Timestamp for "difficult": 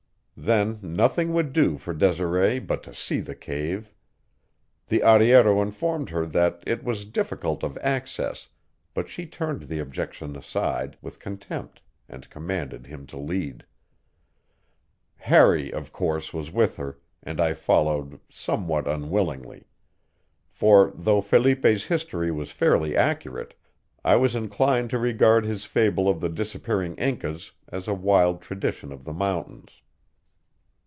7.05-7.61